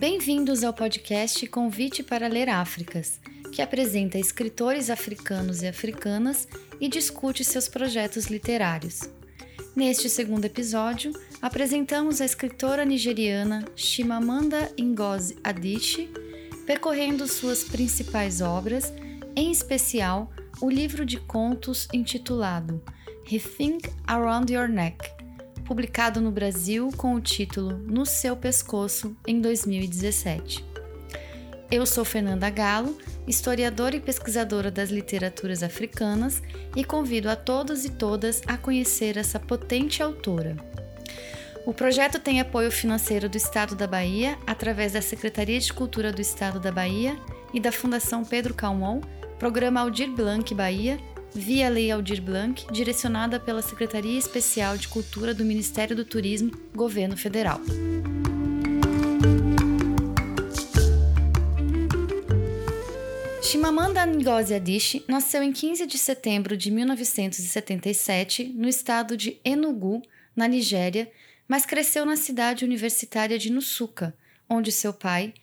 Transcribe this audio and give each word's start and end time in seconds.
Bem-vindos 0.00 0.64
ao 0.64 0.72
podcast 0.72 1.46
Convite 1.48 2.02
para 2.02 2.26
Ler 2.26 2.48
Áfricas, 2.48 3.20
que 3.52 3.60
apresenta 3.60 4.18
escritores 4.18 4.88
africanos 4.88 5.60
e 5.60 5.68
africanas 5.68 6.48
e 6.80 6.88
discute 6.88 7.44
seus 7.44 7.68
projetos 7.68 8.28
literários. 8.28 9.02
Neste 9.76 10.08
segundo 10.08 10.46
episódio, 10.46 11.12
apresentamos 11.42 12.22
a 12.22 12.24
escritora 12.24 12.82
nigeriana 12.82 13.62
Chimamanda 13.76 14.72
Ngozi 14.80 15.36
Adichie, 15.44 16.08
percorrendo 16.64 17.28
suas 17.28 17.62
principais 17.62 18.40
obras, 18.40 18.94
em 19.36 19.52
especial 19.52 20.32
o 20.62 20.70
livro 20.70 21.04
de 21.04 21.20
contos 21.20 21.86
intitulado 21.92 22.82
Rethink 23.26 23.86
Around 24.06 24.50
Your 24.50 24.66
Neck, 24.66 25.19
publicado 25.70 26.20
no 26.20 26.32
Brasil 26.32 26.90
com 26.96 27.14
o 27.14 27.20
título 27.20 27.78
No 27.86 28.04
Seu 28.04 28.34
Pescoço 28.34 29.16
em 29.24 29.40
2017. 29.40 30.64
Eu 31.70 31.86
sou 31.86 32.04
Fernanda 32.04 32.50
Galo, 32.50 32.98
historiadora 33.24 33.94
e 33.94 34.00
pesquisadora 34.00 34.68
das 34.68 34.90
literaturas 34.90 35.62
africanas, 35.62 36.42
e 36.74 36.82
convido 36.82 37.30
a 37.30 37.36
todos 37.36 37.84
e 37.84 37.90
todas 37.90 38.42
a 38.48 38.56
conhecer 38.56 39.16
essa 39.16 39.38
potente 39.38 40.02
autora. 40.02 40.56
O 41.64 41.72
projeto 41.72 42.18
tem 42.18 42.40
apoio 42.40 42.72
financeiro 42.72 43.28
do 43.28 43.36
Estado 43.36 43.76
da 43.76 43.86
Bahia, 43.86 44.36
através 44.48 44.94
da 44.94 45.00
Secretaria 45.00 45.60
de 45.60 45.72
Cultura 45.72 46.12
do 46.12 46.20
Estado 46.20 46.58
da 46.58 46.72
Bahia 46.72 47.16
e 47.54 47.60
da 47.60 47.70
Fundação 47.70 48.24
Pedro 48.24 48.54
Calmon, 48.54 49.00
Programa 49.38 49.82
Aldir 49.82 50.10
Blanc 50.10 50.52
Bahia 50.52 50.98
via 51.34 51.68
Lei 51.68 51.90
Aldir 51.90 52.20
Blanc, 52.20 52.66
direcionada 52.72 53.38
pela 53.38 53.62
Secretaria 53.62 54.18
Especial 54.18 54.76
de 54.76 54.88
Cultura 54.88 55.32
do 55.32 55.44
Ministério 55.44 55.94
do 55.94 56.04
Turismo, 56.04 56.50
Governo 56.74 57.16
Federal. 57.16 57.60
Chimamanda 63.42 64.06
Ngozi 64.06 64.54
Adichie 64.54 65.04
nasceu 65.08 65.42
em 65.42 65.52
15 65.52 65.84
de 65.84 65.98
setembro 65.98 66.56
de 66.56 66.70
1977 66.70 68.44
no 68.54 68.68
estado 68.68 69.16
de 69.16 69.40
Enugu, 69.44 70.02
na 70.36 70.46
Nigéria, 70.46 71.10
mas 71.48 71.66
cresceu 71.66 72.06
na 72.06 72.16
cidade 72.16 72.64
universitária 72.64 73.36
de 73.36 73.50
Nusuka, 73.50 74.14
onde 74.48 74.70
seu 74.70 74.92
pai, 74.92 75.34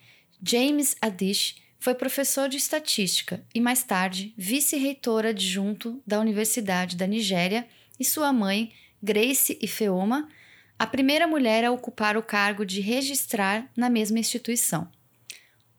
James 0.41 0.95
Adichie, 1.01 1.55
foi 1.79 1.93
professor 1.93 2.49
de 2.49 2.57
estatística 2.57 3.43
e, 3.53 3.61
mais 3.61 3.83
tarde, 3.83 4.33
vice-reitor 4.37 5.25
adjunto 5.25 6.01
da 6.05 6.19
Universidade 6.19 6.95
da 6.95 7.07
Nigéria, 7.07 7.67
e 7.99 8.05
sua 8.05 8.31
mãe, 8.31 8.71
Grace 9.01 9.57
Ifeoma, 9.61 10.27
a 10.77 10.85
primeira 10.85 11.27
mulher 11.27 11.65
a 11.65 11.71
ocupar 11.71 12.15
o 12.15 12.21
cargo 12.21 12.65
de 12.65 12.79
registrar 12.79 13.69
na 13.75 13.89
mesma 13.89 14.19
instituição. 14.19 14.89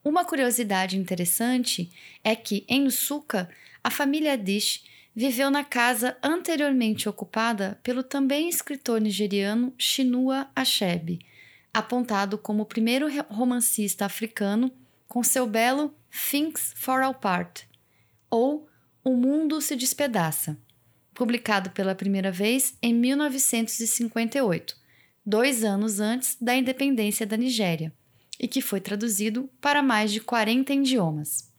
Uma 0.05 0.25
curiosidade 0.25 0.97
interessante 0.97 1.91
é 2.25 2.35
que, 2.35 2.65
em 2.69 2.83
Nusuka, 2.83 3.49
a 3.83 3.91
família 3.91 4.37
Dish 4.37 4.85
viveu 5.15 5.51
na 5.51 5.65
casa 5.65 6.17
anteriormente 6.23 7.09
ocupada 7.09 7.79
pelo 7.83 8.03
também 8.03 8.49
escritor 8.49 9.01
nigeriano 9.01 9.73
Chinua 9.77 10.49
Achebe, 10.55 11.21
apontado 11.73 12.39
como 12.39 12.63
o 12.63 12.67
primeiro 12.67 13.09
romancista 13.29 14.05
africano 14.05 14.73
com 15.09 15.25
seu 15.25 15.47
belo 15.47 15.95
Things 16.31 16.73
Fall 16.77 17.03
Apart 17.11 17.63
ou 18.31 18.69
O 19.03 19.15
Mundo 19.15 19.61
se 19.63 19.75
Despedaça, 19.75 20.57
publicado 21.15 21.71
pela 21.71 21.95
primeira 21.95 22.31
vez 22.31 22.77
em 22.83 22.93
1958, 22.93 24.77
dois 25.25 25.65
anos 25.65 25.99
antes 25.99 26.37
da 26.41 26.55
independência 26.55 27.27
da 27.27 27.37
Nigéria, 27.37 27.93
e 28.39 28.47
que 28.47 28.61
foi 28.61 28.81
traduzido 28.81 29.51
para 29.61 29.83
mais 29.83 30.13
de 30.13 30.21
40 30.21 30.75
idiomas. 30.75 31.51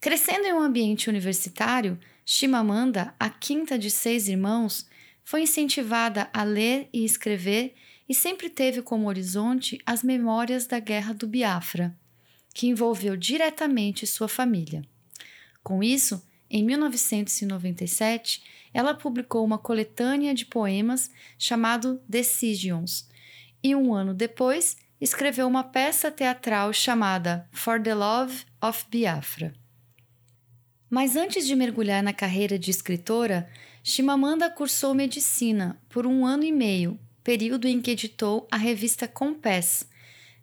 Crescendo 0.00 0.46
em 0.46 0.52
um 0.52 0.60
ambiente 0.60 1.08
universitário, 1.08 1.98
Chimamanda, 2.24 3.14
a 3.18 3.28
quinta 3.28 3.78
de 3.78 3.90
seis 3.90 4.28
irmãos, 4.28 4.86
foi 5.24 5.42
incentivada 5.42 6.30
a 6.32 6.42
ler 6.42 6.88
e 6.92 7.04
escrever 7.04 7.74
e 8.08 8.14
sempre 8.14 8.48
teve 8.48 8.82
como 8.82 9.08
horizonte 9.08 9.78
as 9.84 10.02
memórias 10.02 10.66
da 10.66 10.78
Guerra 10.78 11.12
do 11.12 11.26
Biafra, 11.26 11.96
que 12.60 12.66
envolveu 12.66 13.16
diretamente 13.16 14.06
sua 14.06 14.28
família. 14.28 14.84
Com 15.62 15.82
isso, 15.82 16.22
em 16.50 16.62
1997, 16.62 18.42
ela 18.74 18.92
publicou 18.92 19.42
uma 19.42 19.56
coletânea 19.56 20.34
de 20.34 20.44
poemas 20.44 21.10
chamado 21.38 22.02
Decisions, 22.06 23.08
e 23.64 23.74
um 23.74 23.94
ano 23.94 24.12
depois 24.12 24.76
escreveu 25.00 25.46
uma 25.46 25.64
peça 25.64 26.10
teatral 26.10 26.70
chamada 26.74 27.48
For 27.50 27.82
the 27.82 27.94
Love 27.94 28.44
of 28.60 28.84
Biafra. 28.90 29.54
Mas 30.90 31.16
antes 31.16 31.46
de 31.46 31.56
mergulhar 31.56 32.02
na 32.02 32.12
carreira 32.12 32.58
de 32.58 32.70
escritora, 32.70 33.48
Chimamanda 33.82 34.50
cursou 34.50 34.92
medicina 34.92 35.80
por 35.88 36.06
um 36.06 36.26
ano 36.26 36.44
e 36.44 36.52
meio, 36.52 37.00
período 37.24 37.66
em 37.66 37.80
que 37.80 37.92
editou 37.92 38.46
a 38.50 38.58
revista 38.58 39.08
Compass, 39.08 39.88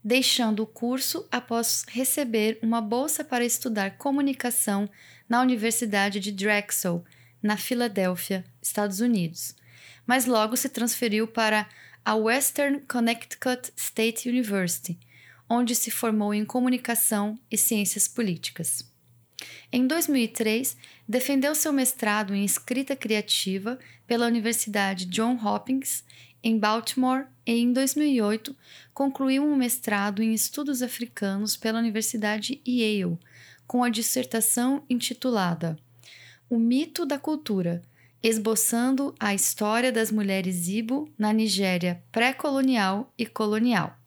deixando 0.07 0.63
o 0.63 0.65
curso 0.65 1.27
após 1.29 1.83
receber 1.89 2.57
uma 2.61 2.79
bolsa 2.79 3.25
para 3.25 3.43
estudar 3.43 3.97
comunicação 3.97 4.89
na 5.27 5.41
Universidade 5.41 6.21
de 6.21 6.31
Drexel, 6.31 7.03
na 7.43 7.57
Filadélfia, 7.57 8.45
Estados 8.61 9.01
Unidos, 9.01 9.53
mas 10.05 10.25
logo 10.25 10.55
se 10.55 10.69
transferiu 10.69 11.27
para 11.27 11.67
a 12.05 12.15
Western 12.15 12.79
Connecticut 12.87 13.69
State 13.75 14.29
University, 14.29 14.97
onde 15.49 15.75
se 15.75 15.91
formou 15.91 16.33
em 16.33 16.45
comunicação 16.45 17.37
e 17.51 17.57
ciências 17.57 18.07
políticas. 18.07 18.89
Em 19.73 19.85
2003, 19.85 20.77
defendeu 21.05 21.53
seu 21.53 21.73
mestrado 21.73 22.33
em 22.33 22.45
escrita 22.45 22.95
criativa 22.95 23.77
pela 24.07 24.25
Universidade 24.25 25.05
John 25.05 25.35
Hopkins 25.35 26.05
em 26.47 26.57
Baltimore 26.57 27.25
e, 27.45 27.59
em 27.59 27.73
2008, 27.73 28.55
concluiu 28.93 29.43
um 29.43 29.57
mestrado 29.57 30.23
em 30.23 30.33
estudos 30.33 30.81
africanos 30.81 31.57
pela 31.57 31.79
Universidade 31.79 32.61
Yale, 32.65 33.17
com 33.67 33.83
a 33.83 33.89
dissertação 33.89 34.81
intitulada 34.89 35.77
O 36.49 36.57
Mito 36.57 37.05
da 37.05 37.19
Cultura, 37.19 37.81
esboçando 38.23 39.13
a 39.19 39.33
história 39.35 39.91
das 39.91 40.09
mulheres 40.09 40.69
Ibo 40.69 41.11
na 41.17 41.33
Nigéria 41.33 42.01
pré-colonial 42.13 43.13
e 43.17 43.25
colonial. 43.25 43.99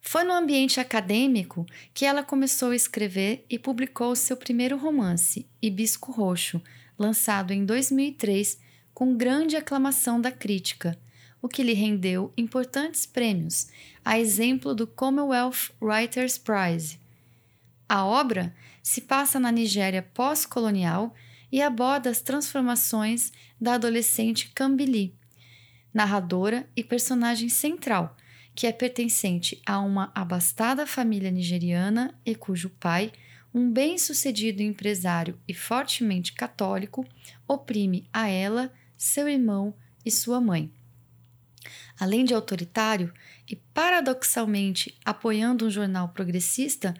Foi 0.00 0.24
no 0.24 0.32
ambiente 0.32 0.80
acadêmico 0.80 1.66
que 1.92 2.06
ela 2.06 2.22
começou 2.22 2.70
a 2.70 2.76
escrever 2.76 3.44
e 3.50 3.58
publicou 3.58 4.16
seu 4.16 4.36
primeiro 4.36 4.78
romance, 4.78 5.46
Hibisco 5.60 6.10
Roxo, 6.10 6.60
lançado 6.98 7.52
em 7.52 7.66
2003 7.66 8.71
com 8.94 9.16
grande 9.16 9.56
aclamação 9.56 10.20
da 10.20 10.30
crítica, 10.30 10.98
o 11.40 11.48
que 11.48 11.62
lhe 11.62 11.72
rendeu 11.72 12.32
importantes 12.36 13.04
prêmios, 13.04 13.68
a 14.04 14.18
exemplo 14.18 14.74
do 14.74 14.86
Commonwealth 14.86 15.72
Writers 15.80 16.38
Prize. 16.38 16.98
A 17.88 18.04
obra 18.04 18.54
se 18.82 19.00
passa 19.00 19.40
na 19.40 19.50
Nigéria 19.50 20.02
pós-colonial 20.14 21.14
e 21.50 21.60
aborda 21.60 22.08
as 22.08 22.20
transformações 22.20 23.32
da 23.60 23.74
adolescente 23.74 24.50
Cambili, 24.54 25.14
narradora 25.92 26.66
e 26.74 26.82
personagem 26.82 27.48
central, 27.48 28.16
que 28.54 28.66
é 28.66 28.72
pertencente 28.72 29.60
a 29.66 29.78
uma 29.80 30.10
abastada 30.14 30.86
família 30.86 31.30
nigeriana 31.30 32.14
e 32.24 32.34
cujo 32.34 32.70
pai, 32.70 33.12
um 33.54 33.70
bem-sucedido 33.70 34.62
empresário 34.62 35.38
e 35.46 35.52
fortemente 35.52 36.32
católico, 36.32 37.06
oprime 37.46 38.08
a 38.12 38.28
ela 38.28 38.72
seu 39.02 39.28
irmão 39.28 39.74
e 40.04 40.12
sua 40.12 40.40
mãe. 40.40 40.72
Além 41.98 42.24
de 42.24 42.32
autoritário 42.32 43.12
e 43.50 43.56
paradoxalmente 43.56 44.96
apoiando 45.04 45.66
um 45.66 45.70
jornal 45.70 46.10
progressista, 46.10 46.94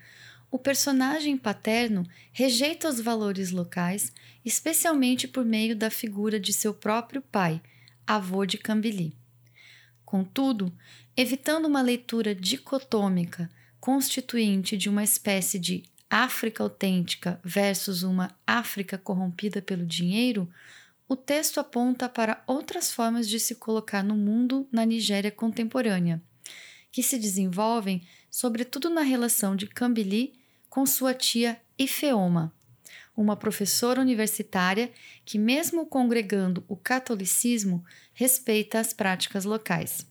o 0.50 0.58
personagem 0.58 1.36
paterno 1.36 2.04
rejeita 2.32 2.88
os 2.88 3.00
valores 3.00 3.52
locais, 3.52 4.12
especialmente 4.44 5.28
por 5.28 5.44
meio 5.44 5.76
da 5.76 5.90
figura 5.90 6.40
de 6.40 6.52
seu 6.52 6.74
próprio 6.74 7.22
pai, 7.22 7.62
avô 8.04 8.44
de 8.44 8.58
Cambili. 8.58 9.16
Contudo, 10.04 10.76
evitando 11.16 11.66
uma 11.66 11.80
leitura 11.80 12.34
dicotômica 12.34 13.48
constituinte 13.78 14.76
de 14.76 14.88
uma 14.88 15.04
espécie 15.04 15.56
de 15.56 15.84
África 16.10 16.64
autêntica 16.64 17.40
versus 17.44 18.02
uma 18.02 18.36
África 18.44 18.98
corrompida 18.98 19.62
pelo 19.62 19.86
dinheiro, 19.86 20.52
o 21.12 21.16
texto 21.16 21.60
aponta 21.60 22.08
para 22.08 22.42
outras 22.46 22.90
formas 22.90 23.28
de 23.28 23.38
se 23.38 23.56
colocar 23.56 24.02
no 24.02 24.16
mundo 24.16 24.66
na 24.72 24.86
Nigéria 24.86 25.30
contemporânea, 25.30 26.22
que 26.90 27.02
se 27.02 27.18
desenvolvem 27.18 28.02
sobretudo 28.30 28.88
na 28.88 29.02
relação 29.02 29.54
de 29.54 29.66
Cambili 29.66 30.32
com 30.70 30.86
sua 30.86 31.12
tia 31.12 31.60
Ifeoma, 31.78 32.50
uma 33.14 33.36
professora 33.36 34.00
universitária 34.00 34.90
que, 35.22 35.38
mesmo 35.38 35.84
congregando 35.84 36.64
o 36.66 36.76
catolicismo, 36.76 37.84
respeita 38.14 38.80
as 38.80 38.94
práticas 38.94 39.44
locais. 39.44 40.06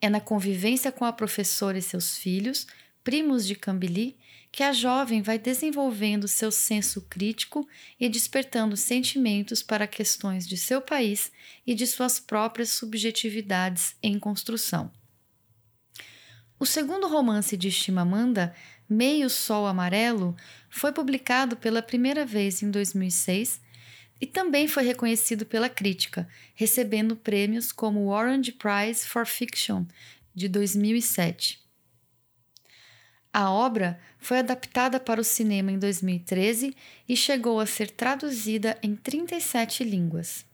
É 0.00 0.08
na 0.08 0.20
convivência 0.20 0.92
com 0.92 1.04
a 1.04 1.12
professora 1.12 1.76
e 1.76 1.82
seus 1.82 2.16
filhos, 2.16 2.64
primos 3.02 3.44
de 3.44 3.56
Cambili, 3.56 4.16
que 4.52 4.62
a 4.62 4.72
jovem 4.72 5.22
vai 5.22 5.38
desenvolvendo 5.38 6.26
seu 6.26 6.50
senso 6.50 7.02
crítico 7.02 7.68
e 7.98 8.08
despertando 8.08 8.76
sentimentos 8.76 9.62
para 9.62 9.86
questões 9.86 10.46
de 10.46 10.56
seu 10.56 10.80
país 10.80 11.30
e 11.66 11.74
de 11.74 11.86
suas 11.86 12.18
próprias 12.18 12.70
subjetividades 12.70 13.94
em 14.02 14.18
construção. 14.18 14.90
O 16.58 16.66
segundo 16.66 17.08
romance 17.08 17.56
de 17.56 17.70
Chimamanda, 17.70 18.54
Meio 18.88 19.30
Sol 19.30 19.66
Amarelo, 19.66 20.36
foi 20.68 20.92
publicado 20.92 21.56
pela 21.56 21.80
primeira 21.80 22.26
vez 22.26 22.62
em 22.62 22.70
2006 22.70 23.60
e 24.20 24.26
também 24.26 24.68
foi 24.68 24.82
reconhecido 24.82 25.46
pela 25.46 25.68
crítica, 25.68 26.28
recebendo 26.54 27.16
prêmios 27.16 27.72
como 27.72 28.00
o 28.00 28.08
Orange 28.08 28.52
Prize 28.52 29.06
for 29.06 29.26
Fiction 29.26 29.86
de 30.34 30.48
2007. 30.48 31.59
A 33.32 33.48
obra 33.50 33.98
foi 34.18 34.40
adaptada 34.40 34.98
para 34.98 35.20
o 35.20 35.24
cinema 35.24 35.70
em 35.70 35.78
2013 35.78 36.74
e 37.08 37.16
chegou 37.16 37.60
a 37.60 37.66
ser 37.66 37.90
traduzida 37.90 38.76
em 38.82 38.96
37 38.96 39.84
línguas. 39.84 40.44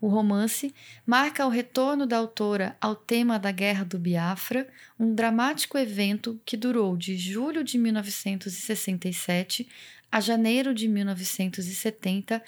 O 0.00 0.08
romance 0.08 0.74
marca 1.06 1.46
o 1.46 1.50
retorno 1.50 2.06
da 2.06 2.16
autora 2.16 2.76
ao 2.80 2.96
tema 2.96 3.38
da 3.38 3.52
Guerra 3.52 3.84
do 3.84 3.98
Biafra, 3.98 4.66
um 4.98 5.14
dramático 5.14 5.76
evento 5.78 6.40
que 6.44 6.56
durou 6.56 6.96
de 6.96 7.16
julho 7.16 7.62
de 7.62 7.78
1967 7.78 9.68
a 10.10 10.18
janeiro 10.18 10.74
de 10.74 10.88
1970 10.88 12.42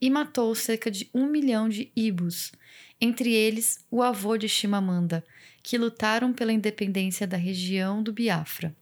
e 0.00 0.08
matou 0.08 0.54
cerca 0.54 0.90
de 0.90 1.10
um 1.12 1.26
milhão 1.26 1.68
de 1.68 1.90
ibus, 1.96 2.52
entre 3.00 3.32
eles 3.32 3.84
o 3.90 4.02
avô 4.02 4.36
de 4.36 4.48
Chimamanda, 4.48 5.24
que 5.62 5.76
lutaram 5.76 6.32
pela 6.32 6.52
independência 6.52 7.26
da 7.26 7.36
região 7.36 8.02
do 8.02 8.12
Biafra. 8.12 8.74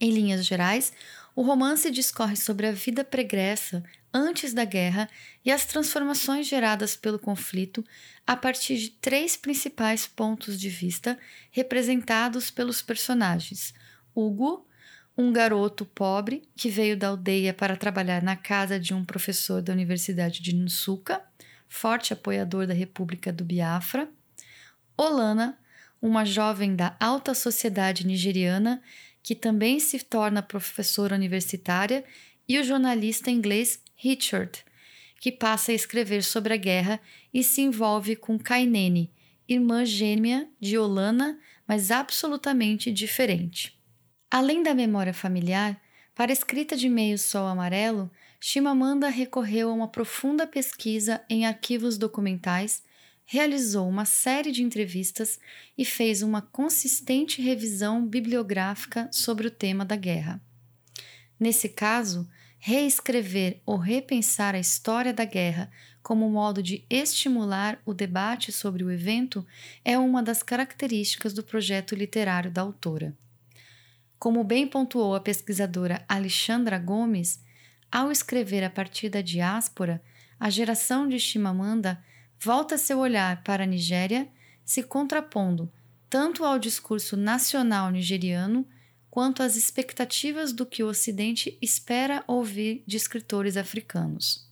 Em 0.00 0.10
linhas 0.10 0.44
gerais, 0.44 0.92
o 1.34 1.42
romance 1.42 1.90
discorre 1.90 2.36
sobre 2.36 2.66
a 2.66 2.72
vida 2.72 3.04
pregressa 3.04 3.82
antes 4.12 4.54
da 4.54 4.64
guerra 4.64 5.08
e 5.44 5.50
as 5.50 5.66
transformações 5.66 6.46
geradas 6.46 6.94
pelo 6.94 7.18
conflito 7.18 7.84
a 8.24 8.36
partir 8.36 8.76
de 8.76 8.90
três 8.90 9.36
principais 9.36 10.06
pontos 10.06 10.58
de 10.58 10.68
vista 10.68 11.18
representados 11.50 12.50
pelos 12.50 12.80
personagens: 12.80 13.74
Hugo, 14.14 14.66
um 15.18 15.32
garoto 15.32 15.84
pobre 15.84 16.48
que 16.56 16.70
veio 16.70 16.96
da 16.96 17.08
aldeia 17.08 17.52
para 17.52 17.76
trabalhar 17.76 18.22
na 18.22 18.36
casa 18.36 18.78
de 18.78 18.94
um 18.94 19.04
professor 19.04 19.60
da 19.60 19.72
Universidade 19.72 20.40
de 20.40 20.54
Nsuka, 20.54 21.20
forte 21.68 22.12
apoiador 22.12 22.66
da 22.66 22.74
República 22.74 23.32
do 23.32 23.44
Biafra, 23.44 24.08
Olana, 24.96 25.58
uma 26.00 26.24
jovem 26.24 26.76
da 26.76 26.96
alta 27.00 27.34
sociedade 27.34 28.06
nigeriana 28.06 28.82
que 29.24 29.34
também 29.34 29.80
se 29.80 29.98
torna 30.04 30.42
professora 30.42 31.16
universitária, 31.16 32.04
e 32.46 32.58
o 32.58 32.62
jornalista 32.62 33.30
inglês 33.30 33.82
Richard, 33.96 34.62
que 35.18 35.32
passa 35.32 35.72
a 35.72 35.74
escrever 35.74 36.22
sobre 36.22 36.52
a 36.52 36.58
guerra 36.58 37.00
e 37.32 37.42
se 37.42 37.62
envolve 37.62 38.16
com 38.16 38.38
Kainene, 38.38 39.10
irmã 39.48 39.82
gêmea 39.82 40.46
de 40.60 40.76
Olana, 40.76 41.40
mas 41.66 41.90
absolutamente 41.90 42.92
diferente. 42.92 43.80
Além 44.30 44.62
da 44.62 44.74
memória 44.74 45.14
familiar, 45.14 45.80
para 46.14 46.30
a 46.30 46.34
escrita 46.34 46.76
de 46.76 46.90
Meio 46.90 47.18
Sol 47.18 47.46
Amarelo, 47.46 48.10
Chimamanda 48.38 49.08
recorreu 49.08 49.70
a 49.70 49.72
uma 49.72 49.88
profunda 49.88 50.46
pesquisa 50.46 51.24
em 51.30 51.46
arquivos 51.46 51.96
documentais 51.96 52.82
realizou 53.24 53.88
uma 53.88 54.04
série 54.04 54.52
de 54.52 54.62
entrevistas 54.62 55.38
e 55.76 55.84
fez 55.84 56.22
uma 56.22 56.42
consistente 56.42 57.40
revisão 57.40 58.06
bibliográfica 58.06 59.08
sobre 59.12 59.46
o 59.46 59.50
tema 59.50 59.84
da 59.84 59.96
guerra. 59.96 60.40
Nesse 61.38 61.68
caso, 61.68 62.28
reescrever 62.58 63.60
ou 63.66 63.76
repensar 63.76 64.54
a 64.54 64.58
história 64.58 65.12
da 65.12 65.24
guerra 65.24 65.70
como 66.02 66.28
modo 66.28 66.62
de 66.62 66.84
estimular 66.88 67.80
o 67.84 67.94
debate 67.94 68.52
sobre 68.52 68.84
o 68.84 68.90
evento 68.90 69.44
é 69.84 69.98
uma 69.98 70.22
das 70.22 70.42
características 70.42 71.32
do 71.32 71.42
projeto 71.42 71.94
literário 71.94 72.50
da 72.50 72.60
autora. 72.60 73.16
Como 74.18 74.44
bem 74.44 74.66
pontuou 74.66 75.14
a 75.14 75.20
pesquisadora 75.20 76.04
Alexandra 76.08 76.78
Gomes, 76.78 77.42
ao 77.90 78.10
escrever 78.10 78.62
a 78.62 78.70
partir 78.70 79.08
da 79.08 79.20
diáspora, 79.20 80.02
a 80.38 80.50
geração 80.50 81.08
de 81.08 81.18
Chimamanda 81.18 82.02
volta 82.38 82.78
seu 82.78 82.98
olhar 82.98 83.42
para 83.42 83.64
a 83.64 83.66
Nigéria, 83.66 84.28
se 84.64 84.82
contrapondo 84.82 85.70
tanto 86.08 86.44
ao 86.44 86.58
discurso 86.58 87.16
nacional 87.16 87.90
nigeriano 87.90 88.64
quanto 89.10 89.42
às 89.42 89.56
expectativas 89.56 90.52
do 90.52 90.64
que 90.64 90.82
o 90.82 90.88
Ocidente 90.88 91.58
espera 91.60 92.22
ouvir 92.26 92.84
de 92.86 92.96
escritores 92.96 93.56
africanos. 93.56 94.48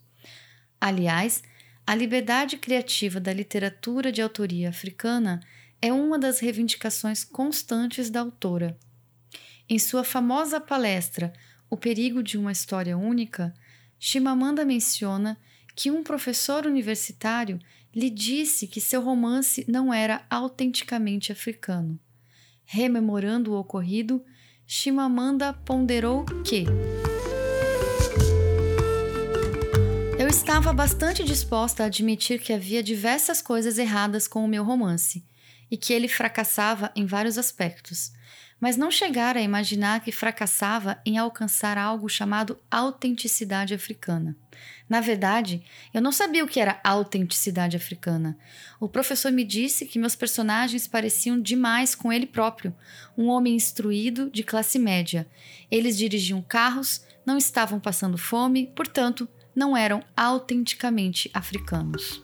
Aliás, 0.81 1.43
a 1.87 1.95
liberdade 1.95 2.57
criativa 2.57 3.21
da 3.21 3.33
literatura 3.33 4.11
de 4.11 4.23
autoria 4.23 4.69
africana 4.69 5.41
é 5.81 5.93
uma 5.93 6.19
das 6.19 6.41
reivindicações 6.41 7.25
constantes 7.25 8.09
da 8.11 8.21
autora. 8.21 8.79
Em 9.69 9.79
sua 9.79 10.05
famosa 10.05 10.61
palestra 10.61 11.33
O 11.71 11.77
Perigo 11.77 12.23
de 12.23 12.37
uma 12.37 12.53
História 12.53 12.97
Única, 12.97 13.55
Chimamanda 13.99 14.65
menciona 14.65 15.39
que 15.75 15.91
um 15.91 16.03
professor 16.03 16.67
universitário 16.67 17.59
lhe 17.95 18.09
disse 18.09 18.67
que 18.67 18.81
seu 18.81 19.03
romance 19.03 19.65
não 19.69 19.93
era 19.93 20.25
autenticamente 20.31 21.31
africano. 21.31 21.99
Rememorando 22.65 23.53
o 23.53 23.59
ocorrido, 23.59 24.25
Chimamanda 24.67 25.53
ponderou 25.53 26.25
que 26.45 26.65
Eu 30.19 30.29
estava 30.29 30.73
bastante 30.73 31.23
disposta 31.23 31.83
a 31.83 31.87
admitir 31.87 32.41
que 32.41 32.53
havia 32.53 32.83
diversas 32.83 33.43
coisas 33.43 33.77
erradas 33.77 34.27
com 34.27 34.45
o 34.45 34.49
meu 34.49 34.65
romance 34.65 35.27
e 35.71 35.77
que 35.77 35.93
ele 35.93 36.09
fracassava 36.09 36.93
em 36.95 37.05
vários 37.05 37.37
aspectos, 37.37 38.13
mas 38.63 38.77
não 38.77 38.93
chegara 38.93 39.41
a 39.41 39.43
imaginar 39.43 40.05
que 40.05 40.13
fracassava 40.13 40.97
em 41.05 41.19
alcançar 41.19 41.77
algo 41.77 42.09
chamado 42.09 42.57
autenticidade 42.71 43.75
africana. 43.75 44.37
Na 44.89 45.01
verdade, 45.01 45.65
eu 45.93 46.01
não 46.01 46.13
sabia 46.13 46.45
o 46.45 46.47
que 46.47 46.61
era 46.61 46.81
autenticidade 46.85 47.77
africana. 47.77 48.39
O 48.79 48.89
professor 48.89 49.33
me 49.33 49.43
disse 49.43 49.85
que 49.85 49.99
meus 49.99 50.15
personagens 50.15 50.87
pareciam 50.87 51.41
demais 51.41 51.97
com 51.97 52.13
ele 52.13 52.25
próprio, 52.25 52.73
um 53.19 53.27
homem 53.27 53.57
instruído 53.57 54.31
de 54.31 54.45
classe 54.45 54.79
média. 54.79 55.27
Eles 55.69 55.99
dirigiam 55.99 56.41
carros, 56.41 57.05
não 57.27 57.37
estavam 57.37 57.81
passando 57.81 58.17
fome, 58.17 58.69
portanto, 58.77 59.29
não 59.57 59.77
eram 59.77 60.05
autenticamente 60.17 61.29
africanos. 61.35 62.23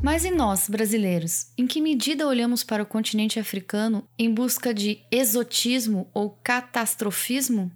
Mas 0.00 0.24
e 0.24 0.30
nós, 0.30 0.68
brasileiros? 0.68 1.48
Em 1.58 1.66
que 1.66 1.80
medida 1.80 2.26
olhamos 2.26 2.62
para 2.62 2.82
o 2.82 2.86
continente 2.86 3.40
africano 3.40 4.08
em 4.16 4.32
busca 4.32 4.72
de 4.72 5.02
exotismo 5.10 6.08
ou 6.14 6.30
catastrofismo? 6.30 7.72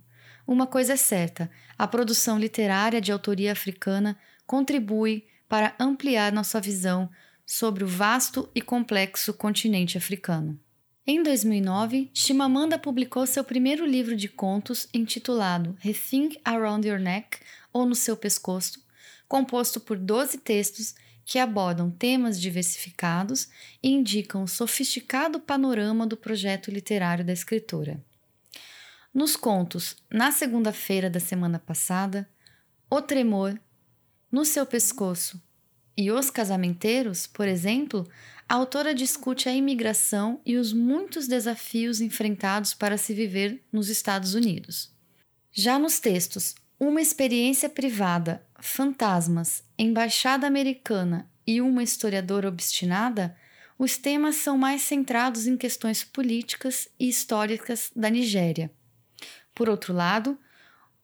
Uma 0.46 0.66
coisa 0.66 0.92
é 0.92 0.96
certa: 0.96 1.50
a 1.76 1.86
produção 1.86 2.38
literária 2.38 3.00
de 3.00 3.10
autoria 3.10 3.50
africana 3.50 4.16
contribui 4.46 5.24
para 5.48 5.74
ampliar 5.80 6.32
nossa 6.32 6.60
visão 6.60 7.10
sobre 7.44 7.82
o 7.82 7.88
vasto 7.88 8.48
e 8.54 8.60
complexo 8.60 9.34
continente 9.34 9.98
africano. 9.98 10.58
Em 11.04 11.20
2009, 11.20 12.08
Chimamanda 12.14 12.78
publicou 12.78 13.26
seu 13.26 13.42
primeiro 13.42 13.84
livro 13.84 14.14
de 14.14 14.28
contos 14.28 14.86
intitulado 14.94 15.76
Rethink 15.80 16.40
Around 16.44 16.86
Your 16.86 17.00
Neck 17.00 17.38
ou 17.72 17.84
No 17.84 17.96
Seu 17.96 18.16
Pescoço, 18.16 18.80
composto 19.26 19.80
por 19.80 19.98
12 19.98 20.38
textos 20.38 20.94
que 21.24 21.38
abordam 21.38 21.90
temas 21.90 22.40
diversificados 22.40 23.48
e 23.82 23.90
indicam 23.90 24.42
o 24.42 24.48
sofisticado 24.48 25.40
panorama 25.40 26.06
do 26.06 26.16
projeto 26.16 26.70
literário 26.70 27.24
da 27.24 27.32
escritora. 27.32 28.02
Nos 29.14 29.36
contos 29.36 29.96
Na 30.10 30.32
Segunda-feira 30.32 31.10
da 31.10 31.20
Semana 31.20 31.58
Passada, 31.58 32.28
O 32.88 33.00
Tremor, 33.00 33.58
No 34.30 34.44
Seu 34.44 34.64
Pescoço 34.64 35.40
e 35.96 36.10
Os 36.10 36.30
Casamenteiros, 36.30 37.26
por 37.26 37.46
exemplo, 37.46 38.08
a 38.48 38.54
autora 38.54 38.94
discute 38.94 39.48
a 39.48 39.52
imigração 39.52 40.40
e 40.44 40.56
os 40.56 40.72
muitos 40.72 41.28
desafios 41.28 42.00
enfrentados 42.00 42.74
para 42.74 42.96
se 42.96 43.14
viver 43.14 43.62
nos 43.72 43.88
Estados 43.88 44.34
Unidos. 44.34 44.90
Já 45.52 45.78
nos 45.78 46.00
textos 46.00 46.54
Uma 46.84 47.00
Experiência 47.00 47.68
Privada 47.68 48.44
fantasmas, 48.58 49.62
embaixada 49.78 50.48
americana 50.48 51.30
e 51.46 51.60
uma 51.60 51.80
historiadora 51.80 52.48
obstinada, 52.48 53.36
os 53.78 53.96
temas 53.96 54.34
são 54.34 54.58
mais 54.58 54.82
centrados 54.82 55.46
em 55.46 55.56
questões 55.56 56.02
políticas 56.02 56.88
e 56.98 57.08
históricas 57.08 57.92
da 57.94 58.10
Nigéria. 58.10 58.68
Por 59.54 59.68
outro 59.68 59.94
lado, 59.94 60.36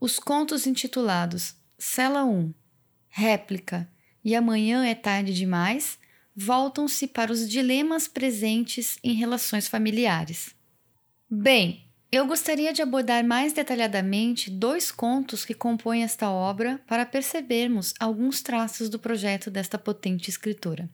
os 0.00 0.18
contos 0.18 0.66
intitulados 0.66 1.54
Cela 1.78 2.24
1, 2.24 2.52
Réplica 3.08 3.88
e 4.24 4.34
Amanhã 4.34 4.84
é 4.84 4.96
Tarde 4.96 5.32
Demais 5.32 5.96
voltam-se 6.34 7.06
para 7.06 7.30
os 7.30 7.48
dilemas 7.48 8.08
presentes 8.08 8.98
em 9.00 9.12
relações 9.12 9.68
familiares. 9.68 10.56
Bem, 11.30 11.87
eu 12.10 12.26
gostaria 12.26 12.72
de 12.72 12.80
abordar 12.80 13.22
mais 13.22 13.52
detalhadamente 13.52 14.50
dois 14.50 14.90
contos 14.90 15.44
que 15.44 15.52
compõem 15.52 16.02
esta 16.02 16.30
obra 16.30 16.80
para 16.86 17.04
percebermos 17.04 17.92
alguns 18.00 18.40
traços 18.40 18.88
do 18.88 18.98
projeto 18.98 19.50
desta 19.50 19.78
potente 19.78 20.30
escritora. 20.30 20.88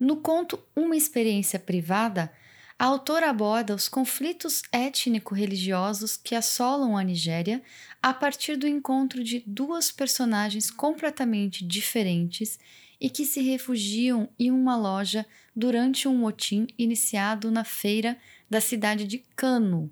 No 0.00 0.16
conto 0.16 0.58
Uma 0.74 0.96
Experiência 0.96 1.58
Privada, 1.58 2.32
a 2.78 2.86
autora 2.86 3.30
aborda 3.30 3.74
os 3.74 3.88
conflitos 3.88 4.62
étnico-religiosos 4.72 6.16
que 6.16 6.34
assolam 6.34 6.96
a 6.96 7.02
Nigéria 7.02 7.62
a 8.02 8.12
partir 8.12 8.56
do 8.56 8.68
encontro 8.68 9.22
de 9.22 9.42
duas 9.46 9.90
personagens 9.90 10.70
completamente 10.70 11.64
diferentes 11.64 12.58
e 13.00 13.10
que 13.10 13.24
se 13.24 13.40
refugiam 13.42 14.28
em 14.38 14.50
uma 14.50 14.76
loja 14.76 15.26
durante 15.54 16.08
um 16.08 16.16
motim 16.16 16.66
iniciado 16.78 17.50
na 17.50 17.64
feira 17.64 18.16
da 18.48 18.60
cidade 18.60 19.04
de 19.04 19.18
Kano, 19.34 19.90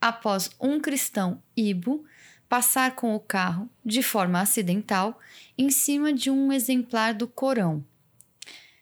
após 0.00 0.50
um 0.60 0.80
cristão 0.80 1.42
Ibo 1.56 2.04
passar 2.48 2.94
com 2.94 3.14
o 3.14 3.20
carro, 3.20 3.68
de 3.84 4.02
forma 4.02 4.40
acidental, 4.40 5.18
em 5.56 5.70
cima 5.70 6.12
de 6.12 6.30
um 6.30 6.52
exemplar 6.52 7.12
do 7.12 7.28
Corão. 7.28 7.84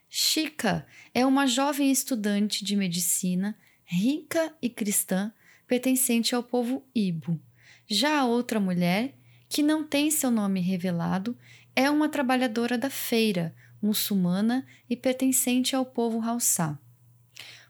Chica 0.09 0.87
é 1.13 1.27
uma 1.27 1.47
jovem 1.47 1.91
estudante 1.91 2.65
de 2.65 2.77
medicina, 2.77 3.57
rica 3.85 4.55
e 4.63 4.71
cristã, 4.71 5.33
pertencente 5.67 6.35
ao 6.35 6.43
povo 6.43 6.85
Ibo. 6.95 7.41
Já 7.89 8.21
a 8.21 8.25
outra 8.25 8.61
mulher, 8.61 9.15
que 9.49 9.63
não 9.63 9.85
tem 9.85 10.11
seu 10.11 10.31
nome 10.31 10.61
revelado, 10.61 11.37
é 11.75 11.91
uma 11.91 12.09
trabalhadora 12.09 12.79
da 12.79 12.89
feira, 12.89 13.55
muçulmana 13.83 14.67
e 14.89 14.97
pertencente 14.97 15.75
ao 15.75 15.85
povo 15.85 16.21
Haussá. 16.23 16.79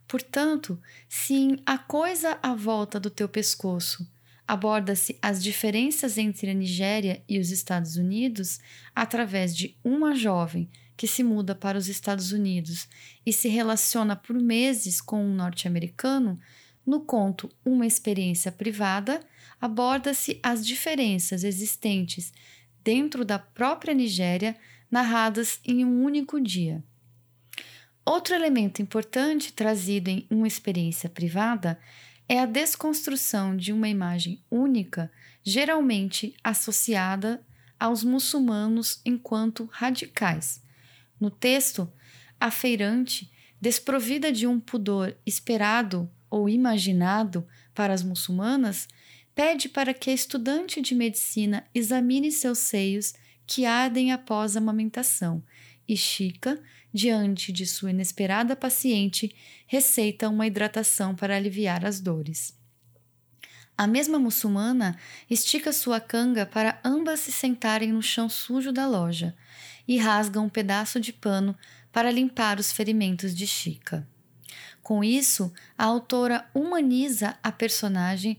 Portanto, 0.07 0.81
se 1.09 1.61
A 1.67 1.79
Coisa 1.79 2.39
à 2.43 2.55
Volta 2.55 3.01
do 3.01 3.11
Teu 3.11 3.29
Pescoço 3.29 4.07
aborda-se 4.47 5.19
as 5.21 5.43
diferenças 5.43 6.17
entre 6.17 6.51
a 6.51 6.55
Nigéria 6.55 7.23
e 7.29 7.39
os 7.39 7.51
Estados 7.51 7.97
Unidos 7.97 8.61
através 8.95 9.57
de 9.57 9.77
uma 9.83 10.15
jovem 10.15 10.69
que 10.97 11.07
se 11.07 11.23
muda 11.23 11.55
para 11.55 11.77
os 11.77 11.89
Estados 11.89 12.33
Unidos 12.33 12.89
e 13.25 13.33
se 13.33 13.49
relaciona 13.49 14.15
por 14.17 14.37
meses 14.37 15.01
com 15.01 15.23
um 15.23 15.35
norte-americano, 15.35 16.39
no 16.87 17.01
conto 17.01 17.51
Uma 17.65 17.87
Experiência 17.87 18.53
Privada, 18.53 19.21
aborda-se 19.61 20.39
as 20.43 20.65
diferenças 20.65 21.43
existentes 21.43 22.33
dentro 22.85 23.25
da 23.25 23.39
própria 23.39 23.93
Nigéria, 23.93 24.57
narradas 24.89 25.59
em 25.65 25.85
um 25.85 26.05
único 26.05 26.41
dia. 26.41 26.83
Outro 28.09 28.37
elemento 28.37 28.81
importante 28.81 29.53
trazido 29.53 30.09
em 30.09 30.25
Uma 30.31 30.47
Experiência 30.47 31.09
Privada 31.09 31.77
é 32.29 32.39
a 32.39 32.47
desconstrução 32.47 33.57
de 33.57 33.73
uma 33.73 33.89
imagem 33.89 34.41
única, 34.49 35.11
geralmente 35.43 36.33
associada 36.43 37.45
aos 37.79 38.05
muçulmanos 38.05 39.01
enquanto 39.05 39.69
radicais. 39.73 40.63
No 41.19 41.31
texto, 41.31 41.93
a 42.39 42.49
feirante, 42.49 43.29
desprovida 43.61 44.31
de 44.31 44.47
um 44.47 44.61
pudor 44.61 45.17
esperado 45.27 46.09
ou 46.31 46.49
imaginado 46.49 47.45
para 47.75 47.93
as 47.93 48.05
muçulmanas, 48.05 48.87
pede 49.35 49.69
para 49.69 49.93
que 49.93 50.11
a 50.11 50.15
estudante 50.15 50.81
de 50.81 50.95
medicina 50.95 51.67
examine 51.75 52.31
seus 52.31 52.59
seios 52.59 53.15
que 53.45 53.67
ardem 53.67 54.13
após 54.13 54.57
a 54.57 54.61
amamentação, 54.61 55.43
e 55.89 55.97
Chica, 55.97 56.61
diante 56.97 57.53
de 57.53 57.67
sua 57.67 57.91
inesperada 57.91 58.57
paciente, 58.57 59.37
receita 59.67 60.31
uma 60.31 60.47
hidratação 60.47 61.15
para 61.15 61.37
aliviar 61.37 61.85
as 61.85 62.01
dores. 62.01 62.59
A 63.77 63.87
mesma 63.87 64.19
muçulmana 64.19 64.99
estica 65.29 65.75
sua 65.75 66.01
canga 66.01 66.47
para 66.47 66.81
ambas 66.83 67.21
se 67.21 67.31
sentarem 67.31 67.93
no 67.93 68.03
chão 68.03 68.31
sujo 68.31 68.73
da 68.73 68.87
loja 68.87 69.37
e 69.87 69.99
rasga 69.99 70.41
um 70.41 70.49
pedaço 70.49 70.99
de 70.99 71.13
pano 71.13 71.55
para 71.93 72.11
limpar 72.11 72.59
os 72.59 72.73
ferimentos 72.73 73.37
de 73.37 73.47
Chica. 73.47 74.09
Com 74.83 75.05
isso, 75.05 75.53
a 75.77 75.85
autora 75.85 76.49
humaniza 76.55 77.37
a 77.43 77.53
personagem 77.53 78.39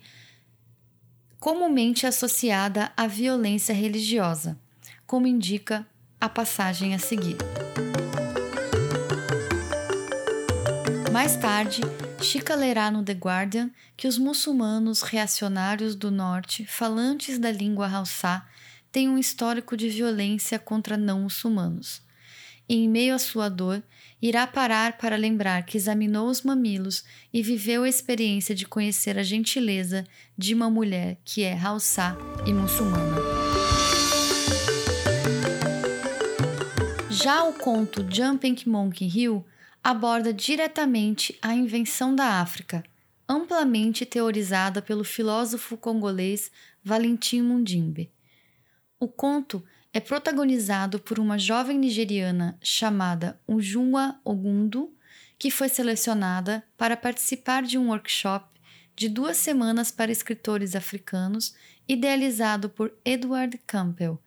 comumente 1.39 2.07
associada 2.07 2.91
à 2.97 3.05
violência 3.05 3.73
religiosa, 3.73 4.57
como 5.05 5.27
indica 5.27 5.85
a 6.19 6.27
passagem 6.27 6.95
a 6.95 6.99
seguir. 6.99 7.37
Mais 11.17 11.35
tarde, 11.35 11.81
Chica 12.21 12.53
lerá 12.53 12.91
no 12.91 13.03
The 13.03 13.13
Guardian 13.13 13.71
que 13.97 14.07
os 14.07 14.19
muçulmanos 14.19 15.01
reacionários 15.01 15.95
do 15.95 16.11
norte, 16.11 16.63
falantes 16.63 17.39
da 17.39 17.51
língua 17.51 17.87
Haussá, 17.87 18.47
tem 18.91 19.09
um 19.09 19.17
histórico 19.17 19.75
de 19.75 19.89
violência 19.89 20.59
contra 20.59 20.95
não 20.95 21.21
muçulmanos. 21.21 22.03
E, 22.69 22.75
em 22.75 22.87
meio 22.87 23.15
à 23.15 23.17
sua 23.17 23.49
dor, 23.49 23.81
irá 24.21 24.45
parar 24.45 24.99
para 24.99 25.15
lembrar 25.15 25.63
que 25.63 25.75
examinou 25.75 26.29
os 26.29 26.43
mamilos 26.43 27.03
e 27.33 27.41
viveu 27.41 27.81
a 27.81 27.89
experiência 27.89 28.53
de 28.53 28.67
conhecer 28.67 29.17
a 29.17 29.23
gentileza 29.23 30.05
de 30.37 30.53
uma 30.53 30.69
mulher 30.69 31.17
que 31.25 31.41
é 31.41 31.59
Haussá 31.59 32.15
e 32.45 32.53
muçulmana. 32.53 33.17
Já 37.09 37.43
o 37.43 37.53
conto 37.53 38.05
Jumping 38.07 38.57
Monkey 38.67 39.07
Hill 39.07 39.43
aborda 39.87 40.33
diretamente 40.33 41.39
a 41.41 41.55
invenção 41.55 42.13
da 42.13 42.41
África, 42.41 42.83
amplamente 43.25 44.05
teorizada 44.05 44.81
pelo 44.81 45.05
filósofo 45.05 45.77
congolês 45.77 46.51
Valentim 46.83 47.41
Mundimbe. 47.41 48.11
O 48.99 49.07
conto 49.07 49.63
é 49.93 50.01
protagonizado 50.01 50.99
por 50.99 51.19
uma 51.19 51.39
jovem 51.39 51.79
nigeriana 51.79 52.59
chamada 52.61 53.39
Ujunwa 53.47 54.19
Ogundu, 54.25 54.93
que 55.39 55.49
foi 55.49 55.69
selecionada 55.69 56.65
para 56.75 56.97
participar 56.97 57.63
de 57.63 57.77
um 57.77 57.87
workshop 57.87 58.59
de 58.93 59.07
duas 59.07 59.37
semanas 59.37 59.89
para 59.89 60.11
escritores 60.11 60.75
africanos, 60.75 61.55
idealizado 61.87 62.67
por 62.67 62.93
Edward 63.05 63.57
Campbell, 63.65 64.21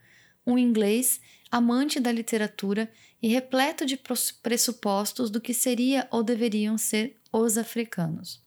um 0.46 0.56
inglês 0.56 1.20
amante 1.50 2.00
da 2.00 2.10
literatura 2.10 2.90
e 3.22 3.28
repleto 3.28 3.84
de 3.84 3.98
pressupostos 4.42 5.30
do 5.30 5.40
que 5.40 5.52
seria 5.52 6.08
ou 6.10 6.22
deveriam 6.22 6.78
ser 6.78 7.16
os 7.32 7.58
africanos. 7.58 8.42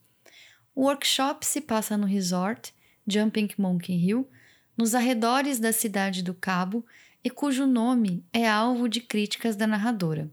O 0.76 0.84
workshop 0.84 1.46
se 1.46 1.62
passa 1.62 1.96
no 1.96 2.08
resort 2.08 2.74
Jumping 3.08 3.50
Monkey 3.58 3.94
Hill, 3.94 4.30
nos 4.76 4.96
arredores 4.96 5.60
da 5.60 5.72
cidade 5.72 6.24
do 6.24 6.34
Cabo 6.34 6.86
e 7.24 7.30
cujo 7.30 7.68
nome 7.68 8.26
é 8.34 8.48
alvo 8.48 8.90
de 8.90 9.00
críticas 9.00 9.56
da 9.56 9.68
narradora. 9.68 10.32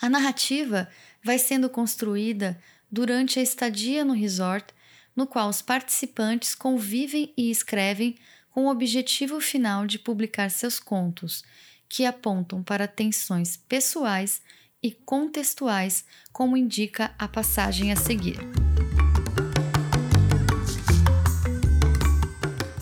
A 0.00 0.08
narrativa 0.08 0.88
vai 1.24 1.38
sendo 1.38 1.68
construída 1.68 2.60
durante 2.90 3.38
a 3.38 3.42
estadia 3.42 4.04
no 4.04 4.12
resort, 4.12 4.72
no 5.16 5.26
qual 5.26 5.48
os 5.48 5.60
participantes 5.60 6.54
convivem 6.54 7.32
e 7.36 7.50
escrevem 7.50 8.16
com 8.50 8.66
o 8.66 8.70
objetivo 8.70 9.40
final 9.40 9.86
de 9.86 9.98
publicar 9.98 10.50
seus 10.50 10.78
contos, 10.78 11.44
que 11.88 12.04
apontam 12.04 12.62
para 12.62 12.86
tensões 12.86 13.56
pessoais 13.56 14.42
e 14.82 14.92
contextuais, 14.92 16.04
como 16.32 16.56
indica 16.56 17.14
a 17.18 17.26
passagem 17.26 17.90
a 17.90 17.96
seguir. 17.96 18.38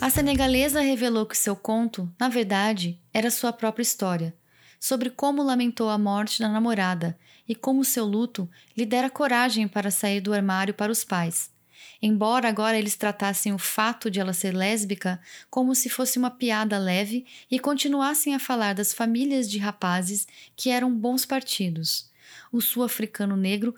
A 0.00 0.10
senegalesa 0.10 0.80
revelou 0.80 1.26
que 1.26 1.36
seu 1.36 1.56
conto, 1.56 2.12
na 2.18 2.28
verdade, 2.28 3.00
era 3.12 3.30
sua 3.30 3.52
própria 3.52 3.82
história, 3.82 4.36
sobre 4.78 5.10
como 5.10 5.42
lamentou 5.42 5.88
a 5.88 5.98
morte 5.98 6.40
da 6.40 6.48
namorada 6.48 7.18
e 7.48 7.54
como 7.54 7.84
seu 7.84 8.04
luto 8.04 8.48
lhe 8.76 8.86
dera 8.86 9.10
coragem 9.10 9.66
para 9.66 9.90
sair 9.90 10.20
do 10.20 10.32
armário 10.32 10.75
para 10.75 10.92
os 10.92 11.02
pais. 11.02 11.50
Embora 12.00 12.48
agora 12.48 12.78
eles 12.78 12.96
tratassem 12.96 13.52
o 13.52 13.58
fato 13.58 14.10
de 14.10 14.20
ela 14.20 14.32
ser 14.32 14.54
lésbica 14.54 15.20
como 15.50 15.74
se 15.74 15.88
fosse 15.88 16.18
uma 16.18 16.30
piada 16.30 16.78
leve 16.78 17.26
e 17.50 17.58
continuassem 17.58 18.34
a 18.34 18.38
falar 18.38 18.74
das 18.74 18.92
famílias 18.92 19.50
de 19.50 19.58
rapazes 19.58 20.26
que 20.54 20.70
eram 20.70 20.94
bons 20.94 21.24
partidos. 21.24 22.10
O 22.52 22.60
sul-africano 22.60 23.36
negro 23.36 23.74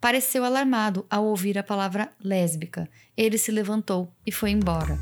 pareceu 0.00 0.44
alarmado 0.44 1.06
ao 1.08 1.24
ouvir 1.24 1.56
a 1.56 1.62
palavra 1.62 2.10
lésbica. 2.22 2.88
Ele 3.16 3.38
se 3.38 3.52
levantou 3.52 4.12
e 4.26 4.32
foi 4.32 4.50
embora. 4.50 4.98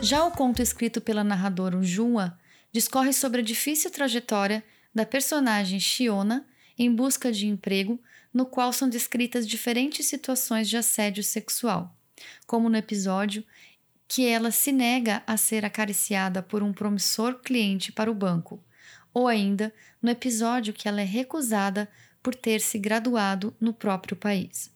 Já 0.00 0.24
o 0.24 0.30
conto 0.30 0.62
escrito 0.62 1.00
pela 1.00 1.24
narradora 1.24 1.82
Jua 1.82 2.38
discorre 2.72 3.12
sobre 3.12 3.40
a 3.40 3.44
difícil 3.44 3.90
trajetória 3.90 4.64
da 4.94 5.04
personagem 5.04 5.78
Shiona 5.78 6.46
em 6.78 6.94
busca 6.94 7.32
de 7.32 7.46
emprego, 7.46 8.00
no 8.32 8.46
qual 8.46 8.72
são 8.72 8.88
descritas 8.88 9.46
diferentes 9.46 10.06
situações 10.06 10.68
de 10.68 10.76
assédio 10.76 11.24
sexual, 11.24 11.94
como 12.46 12.68
no 12.68 12.76
episódio 12.76 13.44
que 14.06 14.24
ela 14.24 14.50
se 14.50 14.72
nega 14.72 15.22
a 15.26 15.36
ser 15.36 15.64
acariciada 15.64 16.42
por 16.42 16.62
um 16.62 16.72
promissor 16.72 17.40
cliente 17.40 17.92
para 17.92 18.10
o 18.10 18.14
banco, 18.14 18.62
ou 19.12 19.28
ainda 19.28 19.74
no 20.00 20.10
episódio 20.10 20.72
que 20.72 20.88
ela 20.88 21.00
é 21.00 21.04
recusada 21.04 21.88
por 22.22 22.34
ter 22.34 22.60
se 22.60 22.78
graduado 22.78 23.54
no 23.60 23.72
próprio 23.72 24.16
país. 24.16 24.70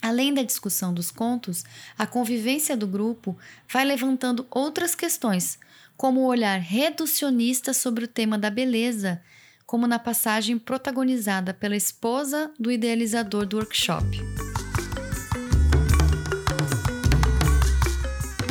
Além 0.00 0.34
da 0.34 0.42
discussão 0.42 0.92
dos 0.92 1.12
contos, 1.12 1.64
a 1.96 2.06
convivência 2.06 2.76
do 2.76 2.88
grupo 2.88 3.38
vai 3.68 3.84
levantando 3.84 4.46
outras 4.50 4.96
questões, 4.96 5.58
como 5.96 6.20
o 6.20 6.26
olhar 6.26 6.58
reducionista 6.58 7.72
sobre 7.72 8.04
o 8.04 8.08
tema 8.08 8.36
da 8.36 8.50
beleza, 8.50 9.22
como 9.66 9.86
na 9.86 9.98
passagem 9.98 10.58
protagonizada 10.58 11.54
pela 11.54 11.76
esposa 11.76 12.52
do 12.58 12.70
idealizador 12.70 13.46
do 13.46 13.56
workshop. 13.56 14.06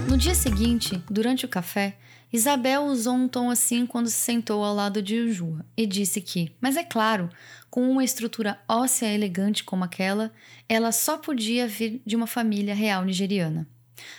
No 0.09 0.17
dia 0.17 0.35
seguinte, 0.35 1.01
durante 1.09 1.45
o 1.45 1.49
café, 1.49 1.97
Isabel 2.33 2.83
usou 2.83 3.13
um 3.15 3.27
tom 3.27 3.49
assim 3.49 3.85
quando 3.85 4.07
se 4.07 4.15
sentou 4.15 4.63
ao 4.63 4.73
lado 4.73 5.01
de 5.01 5.19
Ujua 5.19 5.65
e 5.75 5.85
disse 5.85 6.21
que, 6.21 6.55
mas 6.61 6.77
é 6.77 6.83
claro, 6.83 7.29
com 7.69 7.89
uma 7.89 8.03
estrutura 8.03 8.59
óssea 8.67 9.13
elegante 9.13 9.63
como 9.63 9.83
aquela, 9.83 10.31
ela 10.67 10.91
só 10.91 11.17
podia 11.17 11.67
vir 11.67 12.01
de 12.05 12.15
uma 12.15 12.27
família 12.27 12.73
real 12.73 13.03
nigeriana. 13.03 13.67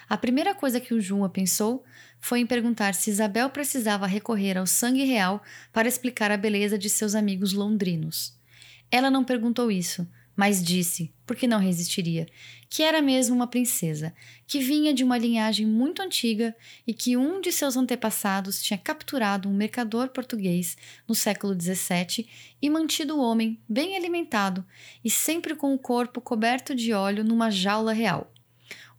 A 0.09 0.17
primeira 0.17 0.55
coisa 0.55 0.81
que 0.81 0.95
Ujua 0.95 1.29
pensou 1.29 1.85
foi 2.21 2.41
em 2.41 2.47
perguntar 2.47 2.95
se 2.95 3.11
Isabel 3.11 3.51
precisava 3.51 4.07
recorrer 4.07 4.57
ao 4.57 4.67
sangue 4.67 5.05
real 5.05 5.43
para 5.73 5.89
explicar 5.89 6.31
a 6.31 6.37
beleza 6.37 6.79
de 6.79 6.89
seus 6.89 7.15
amigos 7.15 7.53
londrinos. 7.53 8.39
Ela 8.91 9.11
não 9.11 9.25
perguntou 9.25 9.71
isso, 9.71 10.07
mas 10.37 10.63
disse, 10.63 11.13
porque 11.27 11.47
não 11.47 11.59
resistiria, 11.59 12.27
que 12.69 12.83
era 12.83 13.03
mesmo 13.03 13.37
uma 13.37 13.47
princesa, 13.47 14.15
que 14.47 14.61
vinha 14.61 14.95
de 14.95 15.05
uma 15.05 15.19
linhagem 15.19 15.67
muito 15.67 16.01
antiga 16.01 16.57
e 16.87 16.95
que 16.95 17.17
um 17.17 17.41
de 17.41 17.53
seus 17.53 17.77
antepassados 17.77 18.63
tinha 18.63 18.79
capturado 18.79 19.49
um 19.49 19.55
mercador 19.55 20.09
português 20.09 20.77
no 21.07 21.15
século 21.15 21.55
XVII 21.55 22.27
e 22.61 22.71
mantido 22.71 23.17
o 23.17 23.21
homem 23.21 23.61
bem 23.69 23.97
alimentado 23.97 24.65
e 25.05 25.11
sempre 25.11 25.55
com 25.55 25.75
o 25.75 25.79
corpo 25.79 26.21
coberto 26.21 26.75
de 26.75 26.93
óleo 26.93 27.23
numa 27.23 27.51
jaula 27.51 27.93
real. 27.93 28.32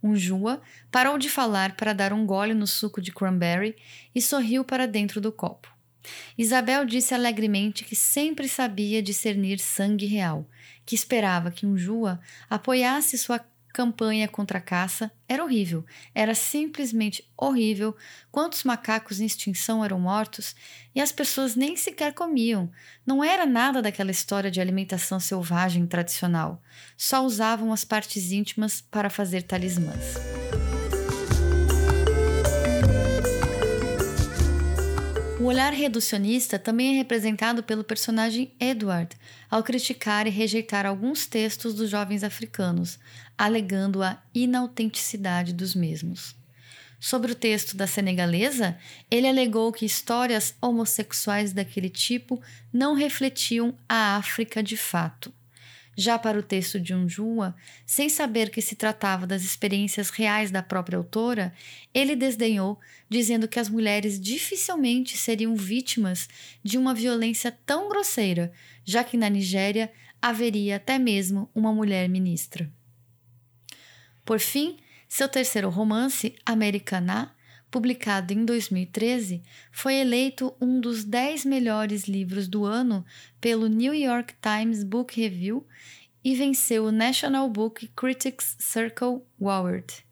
Unjua 0.04 0.60
parou 0.90 1.16
de 1.16 1.30
falar 1.30 1.76
para 1.76 1.94
dar 1.94 2.12
um 2.12 2.26
gole 2.26 2.52
no 2.52 2.66
suco 2.66 3.00
de 3.00 3.10
cranberry 3.10 3.74
e 4.14 4.20
sorriu 4.20 4.62
para 4.62 4.86
dentro 4.86 5.18
do 5.18 5.32
copo. 5.32 5.72
Isabel 6.36 6.84
disse 6.84 7.14
alegremente 7.14 7.84
que 7.84 7.96
sempre 7.96 8.46
sabia 8.46 9.02
discernir 9.02 9.58
sangue 9.58 10.04
real, 10.04 10.46
que 10.84 10.94
esperava 10.94 11.50
que 11.50 11.64
Unjua 11.64 12.20
apoiasse 12.50 13.16
sua 13.16 13.38
campanha 13.74 14.28
contra 14.28 14.58
a 14.58 14.60
caça 14.60 15.10
era 15.28 15.42
horrível, 15.42 15.84
era 16.14 16.32
simplesmente 16.32 17.28
horrível. 17.36 17.94
Quantos 18.30 18.62
macacos 18.62 19.20
em 19.20 19.26
extinção 19.26 19.84
eram 19.84 19.98
mortos 19.98 20.54
e 20.94 21.00
as 21.00 21.10
pessoas 21.10 21.56
nem 21.56 21.76
sequer 21.76 22.14
comiam. 22.14 22.70
Não 23.04 23.22
era 23.22 23.44
nada 23.44 23.82
daquela 23.82 24.12
história 24.12 24.50
de 24.50 24.60
alimentação 24.60 25.18
selvagem 25.18 25.86
tradicional. 25.88 26.62
Só 26.96 27.24
usavam 27.26 27.72
as 27.72 27.84
partes 27.84 28.30
íntimas 28.30 28.80
para 28.80 29.10
fazer 29.10 29.42
talismãs. 29.42 30.14
O 35.44 35.46
olhar 35.46 35.74
reducionista 35.74 36.58
também 36.58 36.94
é 36.94 36.96
representado 36.96 37.62
pelo 37.62 37.84
personagem 37.84 38.50
Edward, 38.58 39.14
ao 39.50 39.62
criticar 39.62 40.26
e 40.26 40.30
rejeitar 40.30 40.86
alguns 40.86 41.26
textos 41.26 41.74
dos 41.74 41.90
jovens 41.90 42.24
africanos, 42.24 42.98
alegando 43.36 44.02
a 44.02 44.22
inautenticidade 44.34 45.52
dos 45.52 45.74
mesmos. 45.74 46.34
Sobre 46.98 47.32
o 47.32 47.34
texto 47.34 47.76
da 47.76 47.86
senegalesa, 47.86 48.78
ele 49.10 49.28
alegou 49.28 49.70
que 49.70 49.84
histórias 49.84 50.54
homossexuais 50.62 51.52
daquele 51.52 51.90
tipo 51.90 52.40
não 52.72 52.94
refletiam 52.94 53.76
a 53.86 54.16
África 54.16 54.62
de 54.62 54.78
fato. 54.78 55.30
Já 55.96 56.18
para 56.18 56.38
o 56.38 56.42
texto 56.42 56.80
de 56.80 56.94
Unjua, 56.94 57.54
sem 57.86 58.08
saber 58.08 58.50
que 58.50 58.60
se 58.60 58.74
tratava 58.74 59.26
das 59.26 59.42
experiências 59.42 60.10
reais 60.10 60.50
da 60.50 60.62
própria 60.62 60.96
autora, 60.96 61.52
ele 61.92 62.16
desdenhou, 62.16 62.78
dizendo 63.08 63.46
que 63.46 63.60
as 63.60 63.68
mulheres 63.68 64.20
dificilmente 64.20 65.16
seriam 65.16 65.54
vítimas 65.54 66.28
de 66.62 66.76
uma 66.76 66.94
violência 66.94 67.56
tão 67.64 67.88
grosseira, 67.88 68.52
já 68.84 69.04
que 69.04 69.16
na 69.16 69.28
Nigéria 69.28 69.90
haveria 70.20 70.76
até 70.76 70.98
mesmo 70.98 71.48
uma 71.54 71.72
mulher 71.72 72.08
ministra. 72.08 72.70
Por 74.24 74.40
fim, 74.40 74.78
seu 75.08 75.28
terceiro 75.28 75.68
romance, 75.68 76.34
Americana, 76.44 77.34
publicado 77.74 78.32
em 78.32 78.44
2013, 78.44 79.42
foi 79.72 79.94
eleito 79.94 80.54
um 80.60 80.78
dos 80.78 81.02
10 81.02 81.44
melhores 81.44 82.04
livros 82.04 82.46
do 82.46 82.64
ano 82.64 83.04
pelo 83.40 83.66
New 83.66 83.92
York 83.92 84.32
Times 84.40 84.84
Book 84.84 85.20
Review 85.20 85.66
e 86.22 86.36
venceu 86.36 86.84
o 86.84 86.92
National 86.92 87.50
Book 87.50 87.88
Critics 87.88 88.54
Circle 88.60 89.22
Award. 89.40 90.06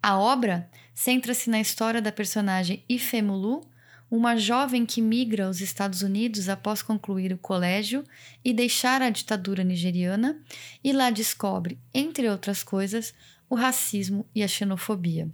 A 0.00 0.20
obra 0.20 0.70
centra-se 0.94 1.50
na 1.50 1.60
história 1.60 2.00
da 2.00 2.12
personagem 2.12 2.84
Ifemulu, 2.88 3.68
uma 4.08 4.36
jovem 4.36 4.86
que 4.86 5.02
migra 5.02 5.46
aos 5.46 5.60
Estados 5.60 6.02
Unidos 6.02 6.48
após 6.48 6.80
concluir 6.80 7.32
o 7.32 7.38
colégio 7.38 8.04
e 8.44 8.54
deixar 8.54 9.02
a 9.02 9.10
ditadura 9.10 9.64
nigeriana, 9.64 10.40
e 10.84 10.92
lá 10.92 11.10
descobre, 11.10 11.76
entre 11.92 12.28
outras 12.28 12.62
coisas, 12.62 13.12
o 13.50 13.56
racismo 13.56 14.24
e 14.32 14.44
a 14.44 14.48
xenofobia. 14.48 15.28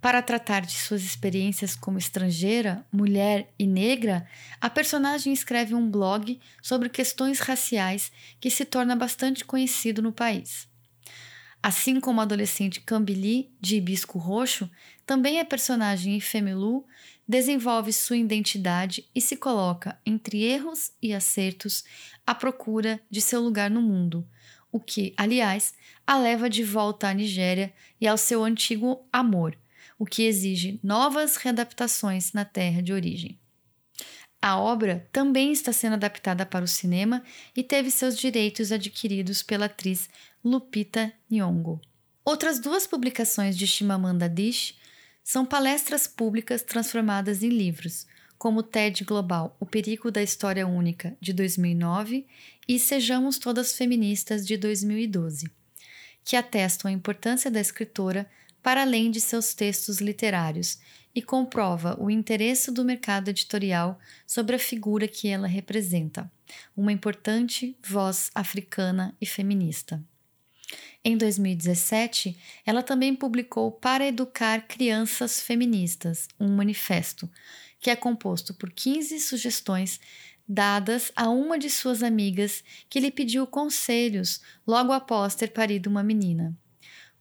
Para 0.00 0.22
tratar 0.22 0.60
de 0.60 0.74
suas 0.74 1.02
experiências 1.02 1.74
como 1.74 1.98
estrangeira, 1.98 2.86
mulher 2.92 3.52
e 3.58 3.66
negra, 3.66 4.28
a 4.60 4.70
personagem 4.70 5.32
escreve 5.32 5.74
um 5.74 5.90
blog 5.90 6.38
sobre 6.62 6.88
questões 6.88 7.40
raciais 7.40 8.12
que 8.38 8.48
se 8.48 8.64
torna 8.64 8.94
bastante 8.94 9.44
conhecido 9.44 10.00
no 10.00 10.12
país. 10.12 10.68
Assim 11.60 11.98
como 11.98 12.20
a 12.20 12.22
adolescente 12.22 12.80
Cambili, 12.80 13.50
de 13.60 13.76
Hibisco 13.76 14.20
Roxo, 14.20 14.70
também 15.04 15.40
a 15.40 15.44
personagem 15.44 16.16
Ifemelu 16.16 16.86
desenvolve 17.26 17.92
sua 17.92 18.16
identidade 18.16 19.04
e 19.12 19.20
se 19.20 19.36
coloca 19.36 19.98
entre 20.06 20.44
erros 20.44 20.92
e 21.02 21.12
acertos 21.12 21.82
à 22.24 22.36
procura 22.36 23.00
de 23.10 23.20
seu 23.20 23.40
lugar 23.40 23.68
no 23.68 23.82
mundo, 23.82 24.24
o 24.70 24.78
que, 24.78 25.12
aliás, 25.16 25.74
a 26.06 26.16
leva 26.16 26.48
de 26.48 26.62
volta 26.62 27.08
à 27.08 27.12
Nigéria 27.12 27.74
e 28.00 28.06
ao 28.06 28.16
seu 28.16 28.44
antigo 28.44 29.04
amor– 29.12 29.58
o 29.98 30.06
que 30.06 30.22
exige 30.22 30.78
novas 30.82 31.36
readaptações 31.36 32.32
na 32.32 32.44
terra 32.44 32.82
de 32.82 32.92
origem. 32.92 33.38
A 34.40 34.56
obra 34.56 35.08
também 35.10 35.50
está 35.50 35.72
sendo 35.72 35.94
adaptada 35.94 36.46
para 36.46 36.64
o 36.64 36.68
cinema 36.68 37.24
e 37.56 37.62
teve 37.62 37.90
seus 37.90 38.16
direitos 38.16 38.70
adquiridos 38.70 39.42
pela 39.42 39.66
atriz 39.66 40.08
Lupita 40.44 41.12
Nyong'o. 41.28 41.80
Outras 42.24 42.60
duas 42.60 42.86
publicações 42.86 43.58
de 43.58 43.66
Chimamanda 43.66 44.26
Adichie 44.26 44.76
são 45.24 45.44
palestras 45.44 46.06
públicas 46.06 46.62
transformadas 46.62 47.42
em 47.42 47.48
livros, 47.48 48.06
como 48.38 48.62
TED 48.62 49.04
Global 49.04 49.56
O 49.58 49.66
Perigo 49.66 50.10
da 50.10 50.22
História 50.22 50.66
Única, 50.66 51.16
de 51.20 51.32
2009, 51.32 52.24
e 52.68 52.78
Sejamos 52.78 53.38
Todas 53.38 53.76
Feministas, 53.76 54.46
de 54.46 54.56
2012, 54.56 55.50
que 56.24 56.36
atestam 56.36 56.88
a 56.88 56.92
importância 56.92 57.50
da 57.50 57.60
escritora 57.60 58.30
para 58.62 58.82
além 58.82 59.10
de 59.10 59.20
seus 59.20 59.54
textos 59.54 59.98
literários, 59.98 60.78
e 61.14 61.22
comprova 61.22 61.96
o 62.00 62.10
interesse 62.10 62.70
do 62.70 62.84
mercado 62.84 63.28
editorial 63.28 63.98
sobre 64.26 64.54
a 64.54 64.58
figura 64.58 65.08
que 65.08 65.26
ela 65.26 65.48
representa, 65.48 66.30
uma 66.76 66.92
importante 66.92 67.76
voz 67.82 68.30
africana 68.34 69.16
e 69.20 69.26
feminista. 69.26 70.00
Em 71.04 71.16
2017, 71.16 72.36
ela 72.64 72.82
também 72.82 73.14
publicou 73.14 73.72
Para 73.72 74.06
Educar 74.06 74.66
Crianças 74.68 75.40
Feministas, 75.40 76.28
um 76.38 76.48
manifesto, 76.48 77.28
que 77.80 77.90
é 77.90 77.96
composto 77.96 78.52
por 78.54 78.70
15 78.70 79.18
sugestões 79.20 80.00
dadas 80.46 81.12
a 81.14 81.28
uma 81.28 81.58
de 81.58 81.68
suas 81.68 82.02
amigas 82.02 82.64
que 82.88 83.00
lhe 83.00 83.10
pediu 83.10 83.46
conselhos 83.46 84.40
logo 84.66 84.92
após 84.92 85.34
ter 85.34 85.48
parido 85.48 85.90
uma 85.90 86.02
menina. 86.02 86.56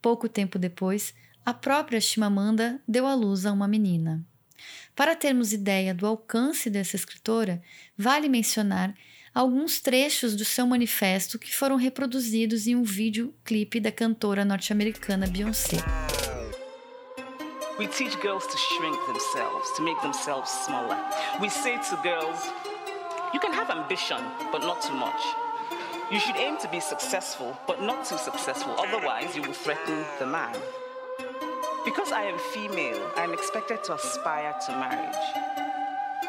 Pouco 0.01 0.29
tempo 0.29 0.57
depois, 0.57 1.13
a 1.47 1.53
própria 1.53 2.01
Chimamanda 2.01 2.77
deu 2.85 3.07
à 3.07 3.15
luz 3.15 3.45
a 3.45 3.53
uma 3.53 3.69
menina. 3.69 4.21
Para 4.93 5.15
termos 5.15 5.53
ideia 5.53 5.95
do 5.95 6.05
alcance 6.05 6.69
dessa 6.69 6.97
escritora, 6.97 7.61
vale 7.97 8.27
mencionar 8.27 8.93
alguns 9.33 9.79
trechos 9.79 10.35
do 10.35 10.43
seu 10.43 10.67
manifesto 10.67 11.39
que 11.39 11.55
foram 11.55 11.77
reproduzidos 11.77 12.67
em 12.67 12.75
um 12.75 12.83
videoclipe 12.83 13.79
da 13.79 13.93
cantora 13.93 14.43
norte-americana 14.43 15.25
Beyoncé. 15.25 15.77
We 17.79 17.87
teach 17.87 18.17
girls 18.21 18.45
to 18.45 18.57
shrink 18.57 18.97
themselves, 19.05 19.71
to 19.77 19.83
make 19.83 20.01
themselves 20.01 20.49
smaller. 20.65 20.97
We 21.39 21.49
say 21.49 21.77
to 21.77 21.95
girls, 22.03 22.43
you 23.33 23.39
can 23.39 23.53
have 23.53 23.71
ambition, 23.71 24.19
but 24.51 24.65
not 24.65 24.85
too 24.85 24.95
much. 24.95 25.23
You 26.11 26.19
should 26.19 26.35
aim 26.35 26.57
to 26.57 26.67
be 26.67 26.81
successful, 26.81 27.55
but 27.65 27.81
not 27.81 28.03
too 28.03 28.17
successful, 28.17 28.75
otherwise 28.77 29.33
you 29.33 29.43
will 29.43 29.53
threaten 29.53 30.03
the 30.19 30.25
man. 30.25 30.53
Because 31.87 32.11
I 32.11 32.23
am 32.23 32.37
female, 32.37 32.99
I'm 33.15 33.31
expected 33.31 33.81
to 33.85 33.93
aspire 33.93 34.53
to 34.65 34.71
marriage. 34.73 35.15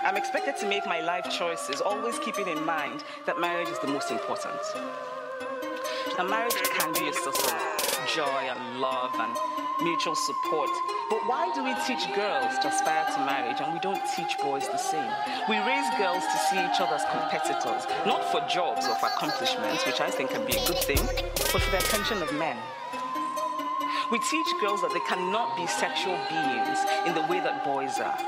I'm 0.04 0.16
expected 0.16 0.56
to 0.58 0.68
make 0.68 0.86
my 0.86 1.00
life 1.00 1.28
choices, 1.36 1.80
always 1.80 2.16
keeping 2.20 2.46
in 2.46 2.64
mind 2.64 3.02
that 3.26 3.40
marriage 3.40 3.66
is 3.66 3.78
the 3.80 3.88
most 3.88 4.12
important. 4.12 4.54
Now, 6.16 6.28
marriage 6.28 6.54
can 6.54 6.92
be 6.92 7.08
a 7.08 7.12
source 7.12 7.42
of 7.50 8.06
joy 8.14 8.46
and 8.46 8.80
love 8.80 9.10
and 9.18 9.36
mutual 9.82 10.14
support. 10.14 10.70
But 11.10 11.26
why 11.26 11.50
do 11.52 11.64
we 11.64 11.74
teach 11.82 12.06
girls 12.14 12.56
to 12.60 12.68
aspire 12.68 13.06
to 13.14 13.18
marriage 13.26 13.60
and 13.60 13.74
we 13.74 13.80
don't 13.80 14.00
teach 14.14 14.38
boys 14.38 14.68
the 14.68 14.78
same? 14.78 15.10
We 15.48 15.58
raise 15.58 15.90
girls 15.98 16.22
to 16.22 16.38
see 16.38 16.64
each 16.70 16.78
other 16.78 16.94
as 16.94 17.04
competitors, 17.10 17.82
not 18.06 18.22
for 18.30 18.40
jobs 18.46 18.86
or 18.86 18.94
for 18.94 19.06
accomplishments, 19.06 19.84
which 19.84 20.00
I 20.00 20.08
think 20.08 20.30
can 20.30 20.46
be 20.46 20.54
a 20.54 20.64
good 20.68 20.78
thing, 20.78 21.02
but 21.34 21.60
for 21.60 21.70
the 21.72 21.78
attention 21.78 22.22
of 22.22 22.32
men. 22.34 22.56
We 24.10 24.18
teach 24.20 24.46
girls 24.60 24.80
that 24.80 24.90
they 24.94 25.00
cannot 25.00 25.54
be 25.54 25.66
sexual 25.66 26.16
beings 26.30 26.78
in 27.06 27.12
the 27.14 27.20
way 27.30 27.40
that 27.40 27.62
boys 27.62 28.00
are. 28.00 28.18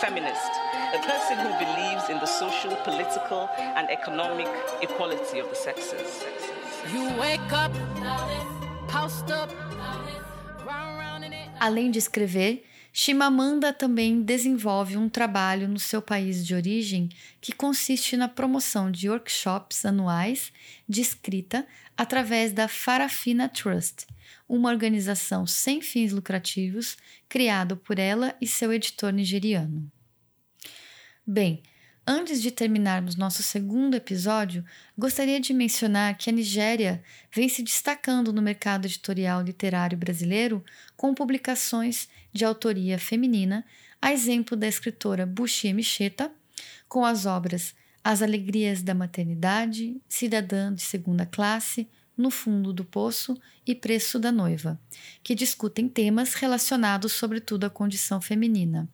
Feminist, 0.00 0.52
a 0.94 1.00
person 1.04 1.36
who 1.36 1.50
believes 1.58 2.08
in 2.08 2.18
the 2.20 2.26
social, 2.26 2.74
political, 2.84 3.50
and 3.58 3.90
economic 3.90 4.48
equality 4.80 5.40
of 5.40 5.50
the 5.50 5.56
sexes. 5.56 6.24
You 6.90 7.04
wake 7.20 7.52
up, 7.52 7.72
post 8.88 9.30
up, 9.30 9.50
Além 11.60 11.90
de 11.90 11.98
escrever, 11.98 12.60
Shimamanda 12.92 13.72
também 13.72 14.22
desenvolve 14.22 14.96
um 14.96 15.08
trabalho 15.08 15.68
no 15.68 15.78
seu 15.78 16.00
país 16.02 16.44
de 16.46 16.54
origem 16.54 17.08
que 17.40 17.52
consiste 17.52 18.16
na 18.16 18.28
promoção 18.28 18.90
de 18.90 19.08
workshops 19.08 19.84
anuais 19.84 20.52
de 20.88 21.00
escrita 21.00 21.66
através 21.96 22.52
da 22.52 22.66
Farafina 22.66 23.48
Trust, 23.48 24.06
uma 24.48 24.70
organização 24.70 25.46
sem 25.46 25.80
fins 25.80 26.12
lucrativos 26.12 26.96
criado 27.28 27.76
por 27.76 27.98
ela 27.98 28.34
e 28.40 28.46
seu 28.46 28.72
editor 28.72 29.12
nigeriano. 29.12 29.90
Bem, 31.26 31.62
Antes 32.10 32.40
de 32.40 32.50
terminarmos 32.50 33.16
nosso 33.16 33.42
segundo 33.42 33.94
episódio, 33.94 34.64
gostaria 34.96 35.38
de 35.38 35.52
mencionar 35.52 36.16
que 36.16 36.30
a 36.30 36.32
Nigéria 36.32 37.04
vem 37.30 37.50
se 37.50 37.62
destacando 37.62 38.32
no 38.32 38.40
mercado 38.40 38.86
editorial 38.86 39.42
literário 39.42 39.98
brasileiro 39.98 40.64
com 40.96 41.12
publicações 41.12 42.08
de 42.38 42.44
autoria 42.44 42.98
feminina, 42.98 43.64
a 44.00 44.12
exemplo 44.12 44.56
da 44.56 44.68
escritora 44.68 45.26
Bushi 45.26 45.72
Micheta, 45.72 46.30
com 46.88 47.04
as 47.04 47.26
obras 47.26 47.74
As 48.02 48.22
Alegrias 48.22 48.80
da 48.80 48.94
Maternidade, 48.94 50.00
Cidadã 50.08 50.72
de 50.72 50.80
Segunda 50.82 51.26
Classe, 51.26 51.88
No 52.16 52.30
Fundo 52.30 52.72
do 52.72 52.84
Poço 52.84 53.36
e 53.66 53.74
Preço 53.74 54.20
da 54.20 54.30
Noiva, 54.30 54.80
que 55.22 55.34
discutem 55.34 55.88
temas 55.88 56.34
relacionados 56.34 57.12
sobretudo 57.12 57.64
à 57.64 57.70
condição 57.70 58.20
feminina. 58.20 58.88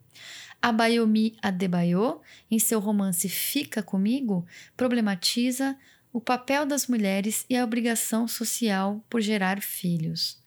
Abayomi 0.63 1.37
Adebayo, 1.43 2.23
em 2.51 2.59
seu 2.59 2.81
romance 2.81 3.29
Fica 3.29 3.83
Comigo, 3.83 4.47
problematiza 4.75 5.77
o 6.11 6.21
papel 6.21 6.65
das 6.65 6.87
mulheres 6.87 7.45
e 7.51 7.57
a 7.59 7.65
obrigação 7.65 8.27
social 8.27 9.05
por 9.11 9.21
gerar 9.21 9.61
filhos. 9.61 10.39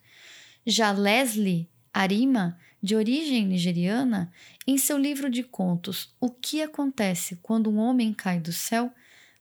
Já 0.66 0.90
Leslie 0.90 1.68
Arima, 1.92 2.58
de 2.82 2.94
origem 2.94 3.46
nigeriana, 3.46 4.32
em 4.66 4.78
seu 4.78 4.96
livro 4.96 5.28
de 5.28 5.42
contos 5.42 6.14
O 6.20 6.30
que 6.30 6.62
acontece 6.62 7.38
quando 7.42 7.70
um 7.70 7.78
homem 7.78 8.12
cai 8.12 8.38
do 8.38 8.52
céu, 8.52 8.92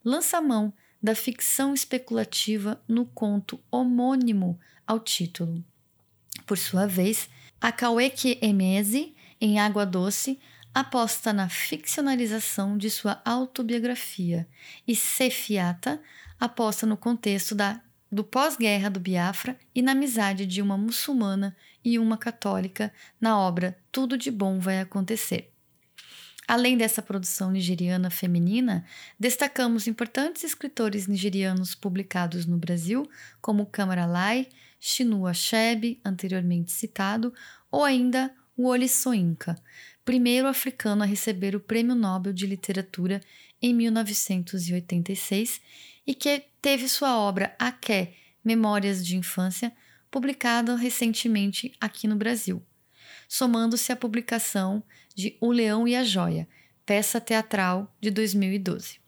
lança 0.03 0.41
mão 0.41 0.73
da 1.01 1.13
ficção 1.13 1.73
especulativa 1.73 2.81
no 2.87 3.05
conto 3.05 3.59
homônimo 3.69 4.59
ao 4.85 4.99
título. 4.99 5.63
Por 6.45 6.57
sua 6.57 6.87
vez, 6.87 7.29
Akaweke 7.61 8.39
Emezi, 8.41 9.15
em 9.39 9.59
Água 9.59 9.85
Doce, 9.85 10.39
aposta 10.73 11.33
na 11.33 11.49
ficcionalização 11.49 12.77
de 12.77 12.89
sua 12.89 13.21
autobiografia 13.25 14.47
e 14.87 14.95
Sefiata 14.95 16.01
aposta 16.39 16.85
no 16.85 16.95
contexto 16.95 17.55
da, 17.55 17.81
do 18.11 18.23
pós-guerra 18.23 18.89
do 18.89 18.99
Biafra 18.99 19.57
e 19.73 19.81
na 19.81 19.91
amizade 19.91 20.45
de 20.45 20.61
uma 20.61 20.77
muçulmana 20.77 21.55
e 21.83 21.99
uma 21.99 22.17
católica 22.17 22.93
na 23.19 23.39
obra 23.39 23.77
Tudo 23.91 24.17
de 24.17 24.31
Bom 24.31 24.59
Vai 24.59 24.79
Acontecer. 24.79 25.51
Além 26.47 26.77
dessa 26.77 27.01
produção 27.01 27.51
nigeriana 27.51 28.09
feminina, 28.09 28.85
destacamos 29.19 29.85
importantes 29.85 30.45
escritores 30.45 31.05
nigerianos 31.05 31.75
publicados 31.75 32.45
no 32.45 32.57
Brasil, 32.57 33.09
como 33.41 33.65
Kamaralai, 33.65 34.47
Chinua 34.79 35.31
Achebe, 35.31 35.99
anteriormente 36.05 36.71
citado, 36.71 37.33
ou 37.69 37.83
ainda 37.83 38.33
Wole 38.57 38.87
Soyinka, 38.87 39.55
primeiro 40.05 40.47
africano 40.47 41.03
a 41.03 41.05
receber 41.05 41.53
o 41.53 41.59
Prêmio 41.59 41.95
Nobel 41.95 42.31
de 42.31 42.47
Literatura 42.47 43.19
em 43.61 43.73
1986 43.73 45.59
e 46.07 46.15
que 46.15 46.29
teve 46.67 46.89
sua 46.89 47.17
obra 47.17 47.55
Aké, 47.57 48.11
Memórias 48.43 49.05
de 49.05 49.15
Infância, 49.15 49.71
publicada 50.11 50.75
recentemente 50.75 51.73
aqui 51.79 52.09
no 52.09 52.17
Brasil, 52.17 52.61
somando-se 53.25 53.89
à 53.89 53.95
publicação 53.95 54.83
de 55.15 55.37
O 55.39 55.49
Leão 55.49 55.87
e 55.87 55.95
a 55.95 56.03
Joia, 56.03 56.45
peça 56.85 57.21
teatral 57.21 57.95
de 58.01 58.11
2012. 58.11 58.99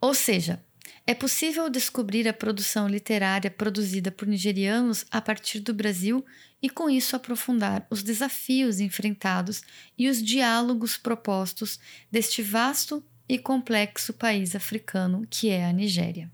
Ou 0.00 0.14
seja, 0.14 0.64
é 1.06 1.12
possível 1.12 1.68
descobrir 1.68 2.26
a 2.26 2.32
produção 2.32 2.88
literária 2.88 3.50
produzida 3.50 4.10
por 4.10 4.26
nigerianos 4.26 5.04
a 5.10 5.20
partir 5.20 5.60
do 5.60 5.74
Brasil 5.74 6.24
e, 6.62 6.70
com 6.70 6.88
isso, 6.88 7.14
aprofundar 7.14 7.86
os 7.90 8.02
desafios 8.02 8.80
enfrentados 8.80 9.60
e 9.98 10.08
os 10.08 10.22
diálogos 10.22 10.96
propostos 10.96 11.78
deste 12.10 12.40
vasto 12.40 13.04
e 13.28 13.38
complexo 13.38 14.12
país 14.12 14.54
africano 14.54 15.26
que 15.28 15.48
é 15.48 15.64
a 15.66 15.72
Nigéria. 15.72 16.30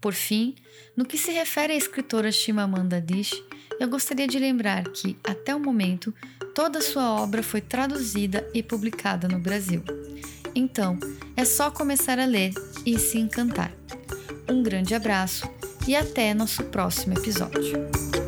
Por 0.00 0.14
fim, 0.14 0.54
no 0.96 1.04
que 1.04 1.18
se 1.18 1.32
refere 1.32 1.72
à 1.72 1.76
escritora 1.76 2.30
Chimamanda 2.30 2.96
Adichie, 2.96 3.44
eu 3.80 3.88
gostaria 3.88 4.26
de 4.26 4.38
lembrar 4.38 4.84
que, 4.84 5.16
até 5.24 5.54
o 5.54 5.60
momento, 5.60 6.14
toda 6.54 6.80
sua 6.80 7.10
obra 7.20 7.42
foi 7.42 7.60
traduzida 7.60 8.48
e 8.54 8.62
publicada 8.62 9.28
no 9.28 9.38
Brasil. 9.38 9.82
Então, 10.54 10.98
é 11.36 11.44
só 11.44 11.70
começar 11.70 12.18
a 12.18 12.24
ler 12.24 12.52
e 12.84 12.98
se 12.98 13.18
encantar. 13.18 13.72
Um 14.48 14.62
grande 14.62 14.94
abraço 14.94 15.46
e 15.86 15.94
até 15.94 16.32
nosso 16.32 16.64
próximo 16.64 17.18
episódio. 17.18 18.25